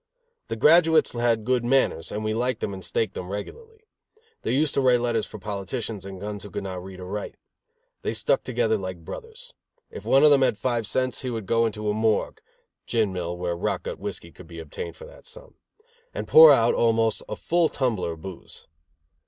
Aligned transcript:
The 0.47 0.55
graduates 0.55 1.11
had 1.11 1.45
good 1.45 1.63
manners, 1.63 2.11
and 2.11 2.23
we 2.23 2.33
liked 2.33 2.59
them 2.61 2.73
and 2.73 2.83
staked 2.83 3.13
them 3.13 3.29
regularly. 3.29 3.83
They 4.41 4.51
used 4.51 4.73
to 4.73 4.81
write 4.81 4.99
letters 5.01 5.27
for 5.27 5.37
politicians 5.37 6.07
and 6.07 6.19
guns 6.19 6.41
who 6.41 6.49
could 6.49 6.63
not 6.63 6.83
read 6.83 6.99
or 6.99 7.05
write. 7.05 7.35
They 8.01 8.15
stuck 8.15 8.43
together 8.43 8.79
like 8.79 9.05
brothers. 9.05 9.53
If 9.91 10.03
one 10.03 10.23
of 10.23 10.31
them 10.31 10.41
had 10.41 10.57
five 10.57 10.87
cents, 10.87 11.21
he 11.21 11.29
would 11.29 11.45
go 11.45 11.67
into 11.67 11.87
a 11.87 11.93
morgue 11.93 12.41
(gin 12.87 13.13
mill 13.13 13.37
where 13.37 13.55
rot 13.55 13.83
gut 13.83 13.99
whiskey 13.99 14.31
could 14.31 14.47
be 14.47 14.57
obtained 14.57 14.95
for 14.95 15.05
that 15.05 15.27
sum) 15.27 15.53
and 16.15 16.27
pour 16.27 16.51
out 16.51 16.73
almost 16.73 17.21
a 17.29 17.35
full 17.35 17.69
tumbler 17.69 18.13
of 18.13 18.23
booze. 18.23 18.65